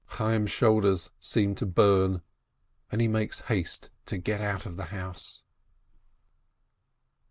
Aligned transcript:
Chayyim's 0.13 0.49
shoulders 0.49 1.11
seem 1.19 1.53
to 1.53 1.65
burn, 1.67 2.23
and 2.91 2.99
he 3.01 3.07
makes 3.07 3.41
haste 3.41 3.91
to 4.07 4.17
get 4.17 4.41
out 4.41 4.65
of 4.65 4.75
the 4.75 4.85
house. 4.85 5.43